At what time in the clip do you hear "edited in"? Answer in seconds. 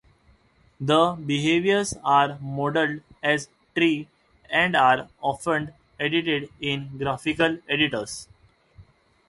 5.99-6.97